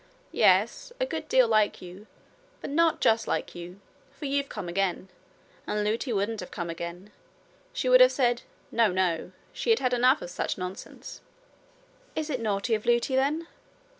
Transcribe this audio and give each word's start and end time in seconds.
'Yes, 0.31 0.91
a 0.99 1.05
good 1.05 1.27
deal 1.29 1.47
like 1.47 1.79
you, 1.79 2.07
but 2.59 2.71
not 2.71 3.01
just 3.01 3.27
like 3.27 3.53
you; 3.53 3.79
for 4.09 4.25
you've 4.25 4.49
come 4.49 4.67
again; 4.67 5.09
and 5.67 5.83
Lootie 5.85 6.11
wouldn't 6.11 6.39
have 6.39 6.49
come 6.49 6.71
again. 6.71 7.11
She 7.71 7.87
would 7.87 8.01
have 8.01 8.11
said, 8.11 8.41
No, 8.71 8.91
no 8.91 9.31
she 9.53 9.69
had 9.69 9.77
had 9.77 9.93
enough 9.93 10.23
of 10.23 10.31
such 10.31 10.57
nonsense.' 10.57 11.21
'Is 12.15 12.31
it 12.31 12.41
naughty 12.41 12.73
of 12.73 12.87
Lootie, 12.87 13.13
then?' 13.15 13.45